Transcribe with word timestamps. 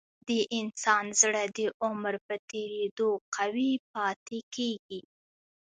د 0.27 0.29
انسان 0.59 1.05
زړه 1.21 1.43
د 1.57 1.59
عمر 1.83 2.13
په 2.27 2.35
تیریدو 2.49 3.09
قوي 3.35 3.71
پاتې 3.93 4.39
کېږي. 4.55 5.01